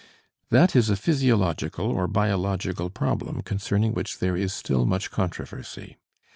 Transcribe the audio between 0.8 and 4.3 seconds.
a physiological or biological problem concerning which